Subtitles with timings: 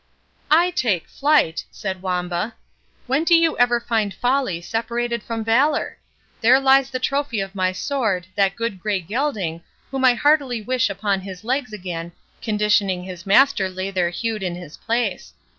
[0.49, 2.55] "I take flight!" said Wamba;
[3.05, 5.99] "when do you ever find Folly separated from Valour?
[6.41, 9.61] There lies the trophy of my sword, that good grey gelding,
[9.91, 14.55] whom I heartily wish upon his legs again, conditioning his master lay there houghed in
[14.55, 15.33] his place.